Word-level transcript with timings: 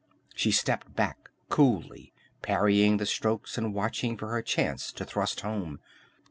She 0.33 0.49
stepped 0.49 0.95
back 0.95 1.29
coolly, 1.49 2.11
parrying 2.41 2.97
the 2.97 3.05
strokes 3.05 3.55
and 3.55 3.71
watching 3.71 4.17
for 4.17 4.29
her 4.29 4.41
chance 4.41 4.91
to 4.93 5.05
thrust 5.05 5.41
home. 5.41 5.79